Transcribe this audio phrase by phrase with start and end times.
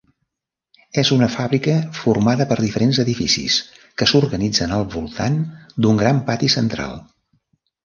[1.01, 3.59] És una fàbrica formada per diferents edificis
[4.01, 5.39] que s'organitzen al voltant
[5.87, 7.01] d'un gran pati central.